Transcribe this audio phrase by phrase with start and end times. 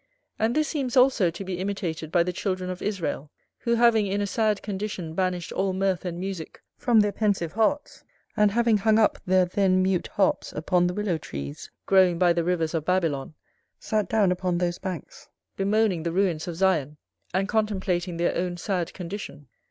[0.39, 4.19] And this seems also to be imitated by the children of Israel, who having in
[4.19, 8.03] a sad condition banished all mirth and musick from their pensive hearts,
[8.35, 12.43] and having hung up their then mute harps upon the willow trees growing by the
[12.43, 13.35] rivers of Babylon,
[13.79, 16.97] sat down upon those banks, bemoaning the ruins of Sion,
[17.31, 19.45] and contemplating their own sad condition.